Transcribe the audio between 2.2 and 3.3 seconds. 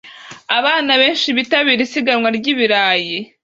ry'ibirayi